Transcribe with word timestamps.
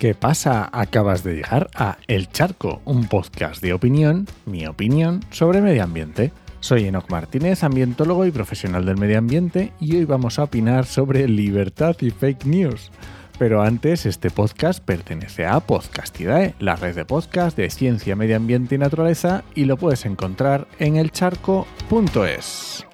¿Qué 0.00 0.14
pasa? 0.14 0.70
Acabas 0.72 1.22
de 1.24 1.34
llegar 1.34 1.68
a 1.74 1.98
El 2.06 2.30
Charco, 2.30 2.80
un 2.86 3.06
podcast 3.06 3.60
de 3.60 3.74
opinión, 3.74 4.26
mi 4.46 4.66
opinión, 4.66 5.20
sobre 5.30 5.60
medio 5.60 5.84
ambiente. 5.84 6.32
Soy 6.60 6.86
Enoc 6.86 7.10
Martínez, 7.10 7.62
ambientólogo 7.64 8.24
y 8.24 8.30
profesional 8.30 8.86
del 8.86 8.96
medio 8.96 9.18
ambiente, 9.18 9.74
y 9.78 9.96
hoy 9.96 10.06
vamos 10.06 10.38
a 10.38 10.44
opinar 10.44 10.86
sobre 10.86 11.28
libertad 11.28 11.94
y 12.00 12.08
fake 12.12 12.46
news. 12.46 12.90
Pero 13.38 13.60
antes, 13.60 14.06
este 14.06 14.30
podcast 14.30 14.82
pertenece 14.82 15.44
a 15.44 15.60
Podcastidae, 15.60 16.54
la 16.60 16.76
red 16.76 16.94
de 16.94 17.04
podcast 17.04 17.54
de 17.58 17.68
ciencia, 17.68 18.16
medio 18.16 18.36
ambiente 18.36 18.76
y 18.76 18.78
naturaleza, 18.78 19.44
y 19.54 19.66
lo 19.66 19.76
puedes 19.76 20.06
encontrar 20.06 20.66
en 20.78 20.96
elcharco.es. 20.96 22.86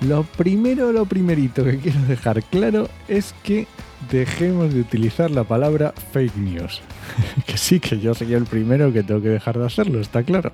Lo 0.00 0.22
primero, 0.22 0.92
lo 0.92 1.06
primerito 1.06 1.64
que 1.64 1.78
quiero 1.78 2.00
dejar 2.02 2.42
claro 2.44 2.88
es 3.08 3.34
que 3.42 3.66
dejemos 4.10 4.72
de 4.72 4.80
utilizar 4.80 5.30
la 5.30 5.44
palabra 5.44 5.92
fake 6.12 6.36
news. 6.36 6.80
que 7.46 7.56
sí, 7.56 7.80
que 7.80 7.98
yo 7.98 8.14
soy 8.14 8.32
el 8.34 8.44
primero 8.44 8.92
que 8.92 9.02
tengo 9.02 9.20
que 9.20 9.28
dejar 9.28 9.58
de 9.58 9.66
hacerlo, 9.66 10.00
está 10.00 10.22
claro. 10.22 10.52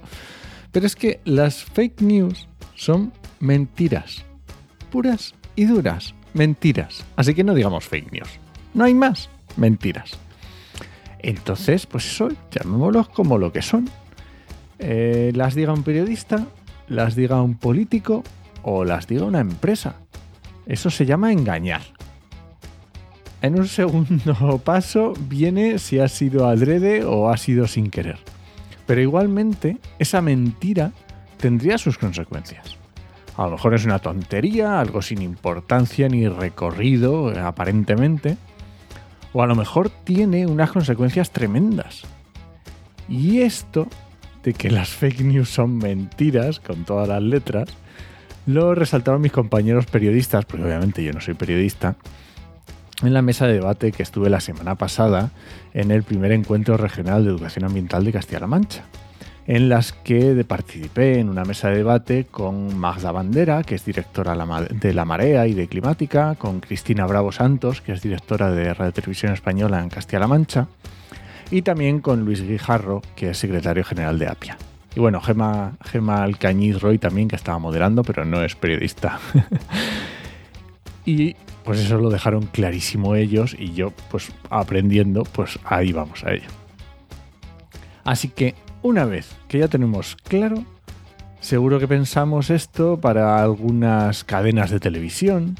Pero 0.72 0.86
es 0.86 0.96
que 0.96 1.20
las 1.24 1.62
fake 1.62 2.00
news 2.00 2.48
son 2.74 3.12
mentiras. 3.38 4.24
Puras 4.90 5.34
y 5.56 5.66
duras. 5.66 6.14
Mentiras. 6.32 7.04
Así 7.16 7.34
que 7.34 7.44
no 7.44 7.54
digamos 7.54 7.84
fake 7.84 8.12
news. 8.12 8.28
No 8.72 8.84
hay 8.84 8.94
más. 8.94 9.28
Mentiras. 9.56 10.18
Entonces, 11.18 11.86
pues 11.86 12.06
eso, 12.06 12.28
llamémoslos 12.50 13.08
como 13.10 13.38
lo 13.38 13.52
que 13.52 13.62
son. 13.62 13.88
Eh, 14.78 15.32
las 15.34 15.54
diga 15.54 15.72
un 15.72 15.82
periodista, 15.82 16.46
las 16.88 17.14
diga 17.14 17.40
un 17.40 17.56
político, 17.56 18.24
o 18.64 18.84
las 18.84 19.06
diga 19.06 19.24
una 19.24 19.40
empresa. 19.40 19.96
Eso 20.66 20.90
se 20.90 21.06
llama 21.06 21.32
engañar. 21.32 21.82
En 23.42 23.58
un 23.58 23.68
segundo 23.68 24.58
paso 24.64 25.12
viene 25.28 25.78
si 25.78 25.98
ha 25.98 26.08
sido 26.08 26.48
adrede 26.48 27.04
o 27.04 27.30
ha 27.30 27.36
sido 27.36 27.66
sin 27.68 27.90
querer. 27.90 28.18
Pero 28.86 29.00
igualmente, 29.00 29.78
esa 29.98 30.20
mentira 30.20 30.92
tendría 31.36 31.78
sus 31.78 31.98
consecuencias. 31.98 32.76
A 33.36 33.44
lo 33.44 33.52
mejor 33.52 33.74
es 33.74 33.84
una 33.84 33.98
tontería, 33.98 34.80
algo 34.80 35.02
sin 35.02 35.20
importancia 35.20 36.08
ni 36.08 36.28
recorrido, 36.28 37.32
aparentemente. 37.44 38.36
O 39.32 39.42
a 39.42 39.46
lo 39.46 39.56
mejor 39.56 39.90
tiene 39.90 40.46
unas 40.46 40.70
consecuencias 40.70 41.30
tremendas. 41.30 42.02
Y 43.08 43.40
esto 43.40 43.88
de 44.42 44.54
que 44.54 44.70
las 44.70 44.90
fake 44.90 45.20
news 45.20 45.50
son 45.50 45.78
mentiras, 45.78 46.60
con 46.60 46.84
todas 46.84 47.08
las 47.08 47.22
letras, 47.22 47.68
lo 48.46 48.74
resaltaron 48.74 49.20
mis 49.20 49.32
compañeros 49.32 49.86
periodistas, 49.86 50.44
porque 50.44 50.64
obviamente 50.64 51.02
yo 51.02 51.12
no 51.12 51.20
soy 51.20 51.34
periodista, 51.34 51.96
en 53.02 53.12
la 53.12 53.22
mesa 53.22 53.46
de 53.46 53.54
debate 53.54 53.92
que 53.92 54.02
estuve 54.02 54.30
la 54.30 54.40
semana 54.40 54.76
pasada 54.76 55.30
en 55.72 55.90
el 55.90 56.02
primer 56.02 56.32
encuentro 56.32 56.76
regional 56.76 57.24
de 57.24 57.30
educación 57.30 57.64
ambiental 57.64 58.04
de 58.04 58.12
Castilla-La 58.12 58.46
Mancha, 58.46 58.84
en 59.46 59.68
las 59.68 59.92
que 59.92 60.42
participé 60.46 61.18
en 61.18 61.28
una 61.28 61.44
mesa 61.44 61.68
de 61.68 61.76
debate 61.76 62.26
con 62.30 62.78
Magda 62.78 63.12
Bandera, 63.12 63.62
que 63.62 63.74
es 63.74 63.84
directora 63.84 64.34
de 64.70 64.94
La 64.94 65.04
Marea 65.04 65.46
y 65.46 65.54
de 65.54 65.66
Climática, 65.66 66.34
con 66.36 66.60
Cristina 66.60 67.06
Bravo 67.06 67.32
Santos, 67.32 67.80
que 67.80 67.92
es 67.92 68.00
directora 68.00 68.50
de 68.52 68.72
Radio 68.72 68.92
Televisión 68.92 69.32
Española 69.32 69.82
en 69.82 69.90
Castilla-La 69.90 70.28
Mancha, 70.28 70.68
y 71.50 71.62
también 71.62 72.00
con 72.00 72.24
Luis 72.24 72.40
Guijarro, 72.40 73.02
que 73.16 73.30
es 73.30 73.38
secretario 73.38 73.84
general 73.84 74.18
de 74.18 74.28
APIA. 74.28 74.56
Y 74.96 75.00
bueno, 75.00 75.20
Gema, 75.20 75.76
Gema 75.84 76.22
Alcañiz 76.22 76.80
Roy 76.80 76.98
también, 76.98 77.28
que 77.28 77.36
estaba 77.36 77.58
moderando, 77.58 78.02
pero 78.02 78.24
no 78.24 78.42
es 78.42 78.54
periodista. 78.54 79.18
y 81.04 81.34
pues 81.64 81.80
eso 81.80 81.98
lo 81.98 82.10
dejaron 82.10 82.46
clarísimo 82.46 83.16
ellos 83.16 83.56
y 83.58 83.72
yo 83.72 83.92
pues 84.10 84.30
aprendiendo, 84.50 85.24
pues 85.24 85.58
ahí 85.64 85.92
vamos 85.92 86.22
a 86.24 86.32
ello. 86.32 86.48
Así 88.04 88.28
que 88.28 88.54
una 88.82 89.04
vez 89.06 89.34
que 89.48 89.58
ya 89.58 89.68
tenemos 89.68 90.16
claro, 90.16 90.62
seguro 91.40 91.80
que 91.80 91.88
pensamos 91.88 92.50
esto 92.50 93.00
para 93.00 93.42
algunas 93.42 94.24
cadenas 94.24 94.70
de 94.70 94.78
televisión, 94.78 95.56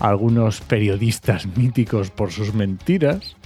algunos 0.00 0.62
periodistas 0.62 1.46
míticos 1.56 2.10
por 2.10 2.32
sus 2.32 2.54
mentiras, 2.54 3.36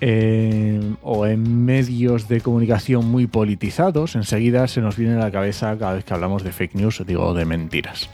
eh, 0.00 0.94
o 1.02 1.26
en 1.26 1.64
medios 1.64 2.28
de 2.28 2.40
comunicación 2.40 3.06
muy 3.06 3.26
politizados, 3.26 4.16
enseguida 4.16 4.66
se 4.68 4.80
nos 4.80 4.96
viene 4.96 5.14
a 5.14 5.18
la 5.18 5.30
cabeza 5.30 5.76
cada 5.78 5.94
vez 5.94 6.04
que 6.04 6.14
hablamos 6.14 6.42
de 6.42 6.52
fake 6.52 6.74
news, 6.74 7.02
digo, 7.06 7.32
de 7.34 7.44
mentiras. 7.44 8.10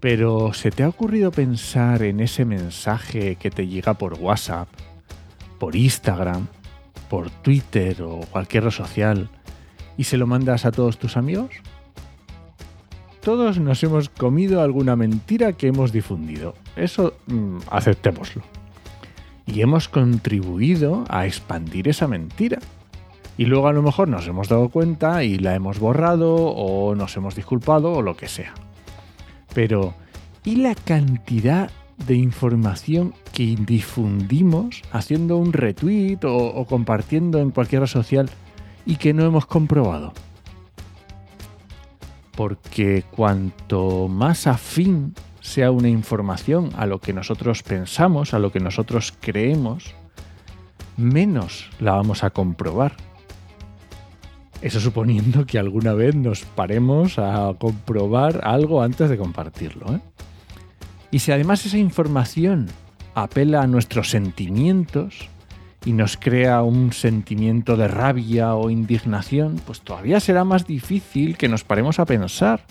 Pero 0.00 0.52
¿se 0.52 0.70
te 0.70 0.82
ha 0.82 0.88
ocurrido 0.88 1.30
pensar 1.30 2.02
en 2.02 2.20
ese 2.20 2.44
mensaje 2.44 3.36
que 3.36 3.50
te 3.50 3.66
llega 3.66 3.94
por 3.94 4.14
WhatsApp, 4.14 4.68
por 5.58 5.76
Instagram, 5.76 6.48
por 7.08 7.30
Twitter 7.30 8.02
o 8.02 8.20
cualquier 8.30 8.64
red 8.64 8.70
social 8.70 9.30
y 9.96 10.04
se 10.04 10.18
lo 10.18 10.26
mandas 10.26 10.66
a 10.66 10.72
todos 10.72 10.98
tus 10.98 11.16
amigos? 11.16 11.50
Todos 13.22 13.58
nos 13.58 13.82
hemos 13.82 14.10
comido 14.10 14.60
alguna 14.60 14.96
mentira 14.96 15.54
que 15.54 15.68
hemos 15.68 15.92
difundido. 15.92 16.54
Eso 16.76 17.14
mm, 17.26 17.60
aceptémoslo 17.70 18.53
y 19.46 19.60
hemos 19.60 19.88
contribuido 19.88 21.04
a 21.08 21.26
expandir 21.26 21.88
esa 21.88 22.08
mentira. 22.08 22.58
Y 23.36 23.46
luego 23.46 23.68
a 23.68 23.72
lo 23.72 23.82
mejor 23.82 24.08
nos 24.08 24.26
hemos 24.26 24.48
dado 24.48 24.68
cuenta 24.68 25.24
y 25.24 25.38
la 25.38 25.54
hemos 25.54 25.78
borrado 25.78 26.34
o 26.34 26.94
nos 26.94 27.16
hemos 27.16 27.34
disculpado 27.34 27.92
o 27.92 28.02
lo 28.02 28.16
que 28.16 28.28
sea. 28.28 28.54
Pero, 29.54 29.94
¿y 30.44 30.56
la 30.56 30.74
cantidad 30.74 31.70
de 32.06 32.14
información 32.14 33.14
que 33.32 33.56
difundimos 33.58 34.82
haciendo 34.92 35.36
un 35.36 35.52
retweet 35.52 36.18
o, 36.24 36.36
o 36.36 36.66
compartiendo 36.66 37.40
en 37.40 37.50
cualquier 37.50 37.82
red 37.82 37.88
social 37.88 38.30
y 38.86 38.96
que 38.96 39.12
no 39.12 39.24
hemos 39.24 39.46
comprobado? 39.46 40.12
Porque 42.36 43.04
cuanto 43.10 44.08
más 44.08 44.46
afín 44.46 45.14
sea 45.44 45.70
una 45.70 45.90
información 45.90 46.70
a 46.74 46.86
lo 46.86 47.00
que 47.00 47.12
nosotros 47.12 47.62
pensamos, 47.62 48.32
a 48.32 48.38
lo 48.38 48.50
que 48.50 48.60
nosotros 48.60 49.12
creemos, 49.20 49.94
menos 50.96 51.68
la 51.80 51.92
vamos 51.92 52.24
a 52.24 52.30
comprobar. 52.30 52.94
Eso 54.62 54.80
suponiendo 54.80 55.44
que 55.44 55.58
alguna 55.58 55.92
vez 55.92 56.14
nos 56.14 56.40
paremos 56.46 57.18
a 57.18 57.54
comprobar 57.58 58.40
algo 58.42 58.82
antes 58.82 59.10
de 59.10 59.18
compartirlo. 59.18 59.94
¿eh? 59.94 60.00
Y 61.10 61.18
si 61.18 61.30
además 61.30 61.66
esa 61.66 61.76
información 61.76 62.66
apela 63.14 63.60
a 63.60 63.66
nuestros 63.66 64.08
sentimientos 64.08 65.28
y 65.84 65.92
nos 65.92 66.16
crea 66.16 66.62
un 66.62 66.94
sentimiento 66.94 67.76
de 67.76 67.86
rabia 67.86 68.54
o 68.54 68.70
indignación, 68.70 69.60
pues 69.66 69.82
todavía 69.82 70.20
será 70.20 70.44
más 70.44 70.66
difícil 70.66 71.36
que 71.36 71.50
nos 71.50 71.64
paremos 71.64 71.98
a 71.98 72.06
pensar 72.06 72.62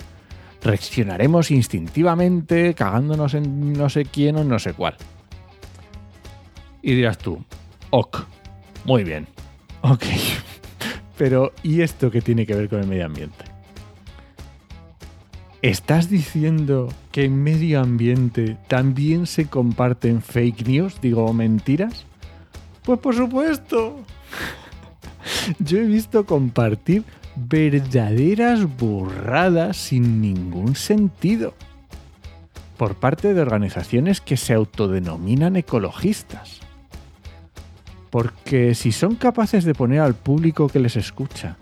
reaccionaremos 0.64 1.52
instintivamente 1.52 2.74
cagándonos 2.74 3.34
en 3.34 3.74
no 3.74 3.90
sé 3.90 4.06
quién 4.06 4.38
o 4.38 4.44
no 4.44 4.60
sé 4.60 4.74
cuál. 4.74 4.96
Y 6.82 6.96
dirás 6.96 7.18
tú, 7.18 7.44
ok, 7.90 8.20
muy 8.86 9.04
bien, 9.04 9.28
ok, 9.82 10.04
pero 11.18 11.54
¿y 11.64 11.82
esto 11.82 12.12
qué 12.12 12.22
tiene 12.22 12.46
que 12.46 12.56
ver 12.56 12.70
con 12.70 12.80
el 12.82 12.88
medio 12.88 13.06
ambiente? 13.06 13.46
¿Estás 15.62 16.10
diciendo 16.10 16.90
que 17.14 17.24
en 17.24 17.42
medio 17.42 17.80
ambiente 17.80 18.58
también 18.68 19.26
se 19.26 19.48
comparten 19.48 20.22
fake 20.22 20.68
news, 20.68 21.00
digo 21.00 21.32
mentiras? 21.34 22.06
Pues 22.84 23.00
por 23.00 23.16
supuesto. 23.16 23.96
Yo 25.60 25.80
he 25.80 25.86
visto 25.86 26.26
compartir 26.26 27.04
verdaderas 27.36 28.66
burradas 28.78 29.78
sin 29.78 30.22
ningún 30.22 30.76
sentido 30.76 31.54
por 32.78 32.96
parte 32.96 33.34
de 33.34 33.42
organizaciones 33.42 34.22
que 34.22 34.38
se 34.38 34.54
autodenominan 34.54 35.56
ecologistas. 35.56 36.60
Porque 38.10 38.76
si 38.76 38.92
son 38.92 39.16
capaces 39.16 39.64
de 39.64 39.74
poner 39.74 40.02
al 40.02 40.14
público 40.14 40.68
que 40.68 40.80
les 40.80 40.96
escucha 40.96 41.58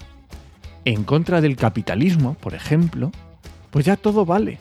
en 0.83 1.03
contra 1.03 1.39
del 1.41 1.55
capitalismo, 1.55 2.33
por 2.35 2.53
ejemplo, 2.53 3.11
pues 3.69 3.85
ya 3.85 3.95
todo 3.95 4.25
vale. 4.25 4.59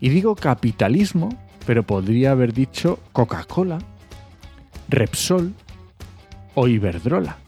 Y 0.00 0.08
digo 0.08 0.34
capitalismo, 0.34 1.30
pero 1.64 1.84
podría 1.84 2.32
haber 2.32 2.52
dicho 2.52 2.98
Coca-Cola, 3.12 3.78
Repsol 4.88 5.54
o 6.54 6.68
Iberdrola. 6.68 7.41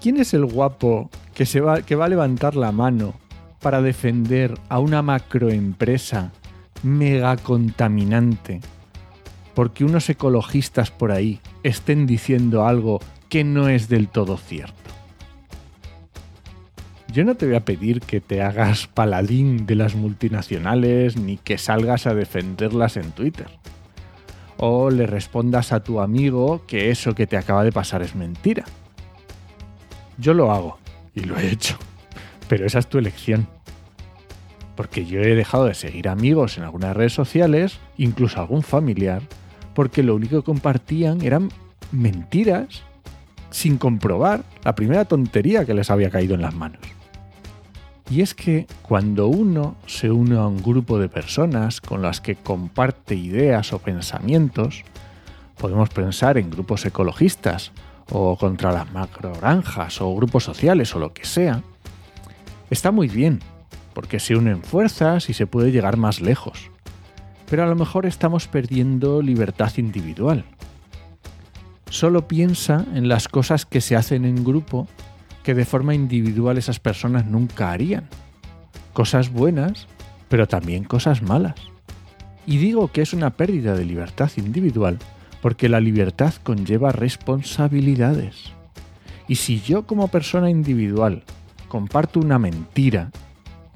¿Quién 0.00 0.18
es 0.18 0.34
el 0.34 0.44
guapo 0.44 1.10
que, 1.34 1.46
se 1.46 1.60
va, 1.60 1.78
va 1.80 2.04
a 2.04 2.08
levantar 2.08 2.54
la 2.54 2.72
mano 2.72 3.14
para 3.60 3.82
defender 3.82 4.54
a 4.68 4.78
una 4.78 5.02
macroempresa 5.02 6.32
mega 6.82 7.36
contaminante? 7.36 8.60
Porque 9.54 9.84
unos 9.84 10.08
ecologistas 10.10 10.90
por 10.90 11.12
ahí 11.12 11.40
estén 11.62 12.06
diciendo 12.06 12.66
algo 12.66 13.00
que 13.28 13.42
no 13.42 13.68
es 13.68 13.88
del 13.88 14.08
todo 14.08 14.36
cierto. 14.36 14.74
Yo 17.12 17.24
no 17.24 17.34
te 17.34 17.46
voy 17.46 17.54
a 17.54 17.64
pedir 17.64 18.00
que 18.00 18.20
te 18.20 18.42
hagas 18.42 18.88
paladín 18.88 19.64
de 19.64 19.74
las 19.74 19.94
multinacionales 19.94 21.16
ni 21.16 21.38
que 21.38 21.56
salgas 21.56 22.06
a 22.06 22.14
defenderlas 22.14 22.98
en 22.98 23.10
Twitter. 23.12 23.46
O 24.58 24.90
le 24.90 25.06
respondas 25.06 25.72
a 25.72 25.82
tu 25.82 26.00
amigo 26.00 26.62
que 26.66 26.90
eso 26.90 27.14
que 27.14 27.26
te 27.26 27.38
acaba 27.38 27.64
de 27.64 27.72
pasar 27.72 28.02
es 28.02 28.14
mentira. 28.14 28.64
Yo 30.18 30.34
lo 30.34 30.52
hago 30.52 30.78
y 31.14 31.20
lo 31.20 31.36
he 31.38 31.50
hecho. 31.50 31.76
Pero 32.48 32.66
esa 32.66 32.78
es 32.78 32.86
tu 32.86 32.98
elección. 32.98 33.48
Porque 34.74 35.06
yo 35.06 35.20
he 35.20 35.34
dejado 35.34 35.64
de 35.64 35.74
seguir 35.74 36.08
amigos 36.08 36.58
en 36.58 36.64
algunas 36.64 36.96
redes 36.96 37.14
sociales, 37.14 37.78
incluso 37.96 38.40
algún 38.40 38.62
familiar, 38.62 39.22
porque 39.74 40.02
lo 40.02 40.14
único 40.14 40.36
que 40.36 40.44
compartían 40.44 41.22
eran 41.22 41.50
mentiras 41.92 42.82
sin 43.50 43.78
comprobar 43.78 44.42
la 44.64 44.74
primera 44.74 45.04
tontería 45.06 45.64
que 45.64 45.74
les 45.74 45.90
había 45.90 46.10
caído 46.10 46.34
en 46.34 46.42
las 46.42 46.54
manos. 46.54 46.80
Y 48.10 48.20
es 48.20 48.34
que 48.34 48.66
cuando 48.82 49.26
uno 49.26 49.76
se 49.86 50.10
une 50.10 50.36
a 50.36 50.46
un 50.46 50.62
grupo 50.62 50.98
de 50.98 51.08
personas 51.08 51.80
con 51.80 52.02
las 52.02 52.20
que 52.20 52.36
comparte 52.36 53.16
ideas 53.16 53.72
o 53.72 53.80
pensamientos, 53.80 54.84
podemos 55.58 55.88
pensar 55.88 56.38
en 56.38 56.50
grupos 56.50 56.84
ecologistas 56.86 57.72
o 58.10 58.36
contra 58.36 58.72
las 58.72 58.92
macrogranjas 58.92 60.00
o 60.00 60.14
grupos 60.14 60.44
sociales 60.44 60.94
o 60.94 60.98
lo 60.98 61.12
que 61.12 61.24
sea, 61.24 61.62
está 62.70 62.90
muy 62.90 63.08
bien, 63.08 63.40
porque 63.94 64.20
se 64.20 64.36
unen 64.36 64.62
fuerzas 64.62 65.28
y 65.30 65.34
se 65.34 65.46
puede 65.46 65.72
llegar 65.72 65.96
más 65.96 66.20
lejos. 66.20 66.70
Pero 67.48 67.62
a 67.62 67.66
lo 67.66 67.76
mejor 67.76 68.06
estamos 68.06 68.48
perdiendo 68.48 69.22
libertad 69.22 69.72
individual. 69.76 70.44
Solo 71.88 72.26
piensa 72.26 72.84
en 72.94 73.08
las 73.08 73.28
cosas 73.28 73.64
que 73.64 73.80
se 73.80 73.96
hacen 73.96 74.24
en 74.24 74.44
grupo 74.44 74.88
que 75.44 75.54
de 75.54 75.64
forma 75.64 75.94
individual 75.94 76.58
esas 76.58 76.80
personas 76.80 77.26
nunca 77.26 77.70
harían. 77.70 78.08
Cosas 78.92 79.30
buenas, 79.30 79.86
pero 80.28 80.48
también 80.48 80.82
cosas 80.82 81.22
malas. 81.22 81.54
Y 82.46 82.58
digo 82.58 82.90
que 82.90 83.02
es 83.02 83.12
una 83.12 83.30
pérdida 83.30 83.74
de 83.74 83.84
libertad 83.84 84.30
individual 84.36 84.98
porque 85.46 85.68
la 85.68 85.78
libertad 85.78 86.34
conlleva 86.42 86.90
responsabilidades. 86.90 88.50
Y 89.28 89.36
si 89.36 89.60
yo 89.60 89.86
como 89.86 90.08
persona 90.08 90.50
individual 90.50 91.22
comparto 91.68 92.18
una 92.18 92.36
mentira, 92.36 93.12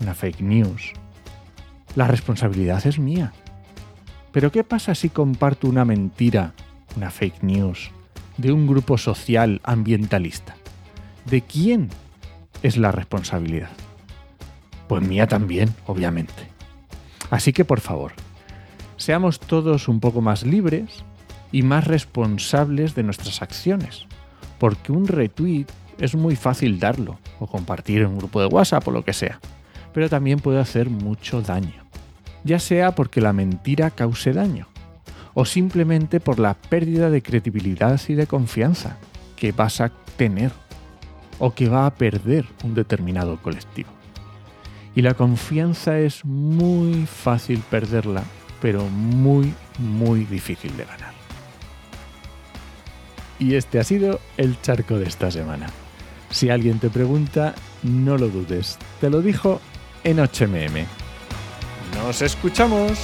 una 0.00 0.14
fake 0.14 0.40
news, 0.40 0.94
la 1.94 2.08
responsabilidad 2.08 2.84
es 2.88 2.98
mía. 2.98 3.32
Pero 4.32 4.50
¿qué 4.50 4.64
pasa 4.64 4.96
si 4.96 5.10
comparto 5.10 5.68
una 5.68 5.84
mentira, 5.84 6.54
una 6.96 7.12
fake 7.12 7.44
news, 7.44 7.92
de 8.36 8.50
un 8.50 8.66
grupo 8.66 8.98
social 8.98 9.60
ambientalista? 9.62 10.56
¿De 11.26 11.40
quién 11.40 11.88
es 12.64 12.78
la 12.78 12.90
responsabilidad? 12.90 13.70
Pues 14.88 15.06
mía 15.06 15.28
también, 15.28 15.72
obviamente. 15.86 16.48
Así 17.30 17.52
que 17.52 17.64
por 17.64 17.78
favor, 17.78 18.10
seamos 18.96 19.38
todos 19.38 19.86
un 19.86 20.00
poco 20.00 20.20
más 20.20 20.42
libres 20.42 21.04
y 21.52 21.62
más 21.62 21.86
responsables 21.86 22.94
de 22.94 23.02
nuestras 23.02 23.42
acciones, 23.42 24.06
porque 24.58 24.92
un 24.92 25.06
retweet 25.06 25.66
es 25.98 26.14
muy 26.14 26.36
fácil 26.36 26.78
darlo 26.78 27.18
o 27.38 27.46
compartir 27.46 28.02
en 28.02 28.08
un 28.08 28.18
grupo 28.18 28.40
de 28.40 28.46
WhatsApp 28.46 28.86
o 28.88 28.90
lo 28.90 29.04
que 29.04 29.12
sea, 29.12 29.40
pero 29.92 30.08
también 30.08 30.40
puede 30.40 30.60
hacer 30.60 30.88
mucho 30.88 31.42
daño, 31.42 31.84
ya 32.44 32.58
sea 32.58 32.94
porque 32.94 33.20
la 33.20 33.32
mentira 33.32 33.90
cause 33.90 34.32
daño 34.32 34.68
o 35.34 35.44
simplemente 35.44 36.20
por 36.20 36.38
la 36.38 36.54
pérdida 36.54 37.10
de 37.10 37.22
credibilidad 37.22 38.00
y 38.08 38.14
de 38.14 38.26
confianza 38.26 38.96
que 39.36 39.52
vas 39.52 39.80
a 39.80 39.90
tener 40.16 40.52
o 41.38 41.54
que 41.54 41.68
va 41.68 41.86
a 41.86 41.94
perder 41.94 42.46
un 42.64 42.74
determinado 42.74 43.40
colectivo. 43.40 43.90
Y 44.94 45.02
la 45.02 45.14
confianza 45.14 45.98
es 45.98 46.24
muy 46.24 47.06
fácil 47.06 47.62
perderla, 47.70 48.24
pero 48.60 48.84
muy, 48.88 49.54
muy 49.78 50.24
difícil 50.24 50.76
de 50.76 50.84
ganar. 50.84 51.19
Y 53.40 53.56
este 53.56 53.80
ha 53.80 53.84
sido 53.84 54.20
el 54.36 54.60
charco 54.60 54.98
de 54.98 55.08
esta 55.08 55.30
semana. 55.30 55.66
Si 56.30 56.50
alguien 56.50 56.78
te 56.78 56.90
pregunta, 56.90 57.54
no 57.82 58.16
lo 58.16 58.28
dudes. 58.28 58.78
Te 59.00 59.10
lo 59.10 59.22
dijo 59.22 59.60
en 60.04 60.18
8mm. 60.18 60.84
¡Nos 61.96 62.22
escuchamos! 62.22 62.98